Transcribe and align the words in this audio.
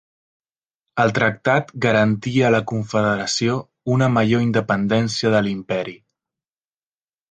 El 1.03 1.13
tractat 1.17 1.69
garantia 1.87 2.49
a 2.49 2.51
la 2.57 2.63
Confederació 2.73 3.61
una 3.99 4.11
major 4.19 4.49
independència 4.51 5.37
de 5.39 5.47
l'imperi. 5.49 5.99